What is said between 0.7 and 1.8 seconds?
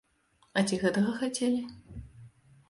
гэтага хацелі?